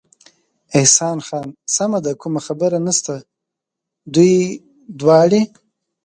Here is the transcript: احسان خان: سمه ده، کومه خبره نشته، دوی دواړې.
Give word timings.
احسان 0.77 1.17
خان: 1.27 1.47
سمه 1.75 1.99
ده، 2.05 2.11
کومه 2.21 2.41
خبره 2.47 2.77
نشته، 2.87 3.15
دوی 4.13 4.35
دواړې. 4.99 5.41